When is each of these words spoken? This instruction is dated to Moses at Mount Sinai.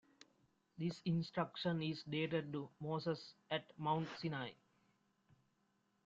This 0.79 0.99
instruction 1.05 1.83
is 1.83 2.01
dated 2.09 2.51
to 2.53 2.69
Moses 2.79 3.35
at 3.51 3.69
Mount 3.77 4.07
Sinai. 4.17 4.53